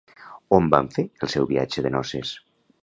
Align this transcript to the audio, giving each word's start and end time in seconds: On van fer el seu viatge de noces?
On 0.57 0.71
van 0.75 0.89
fer 0.95 1.05
el 1.27 1.33
seu 1.35 1.47
viatge 1.53 1.87
de 1.89 1.95
noces? 1.99 2.35